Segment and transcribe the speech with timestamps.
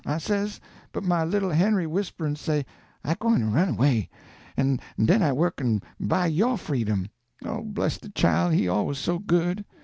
[0.03, 0.59] I says.
[0.93, 2.65] But my little Henry whisper an' say
[3.05, 4.09] 'I gwyne to run away,
[4.57, 7.11] an' den I work an' buy yo' freedom'
[7.45, 9.63] Oh, bless de chile, he always so good!